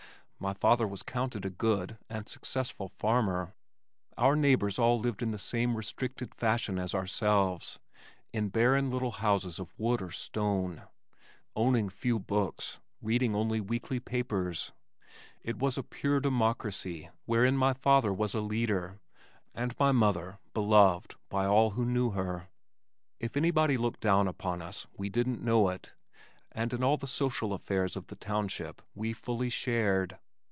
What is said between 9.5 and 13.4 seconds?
of wood or stone, owning few books, reading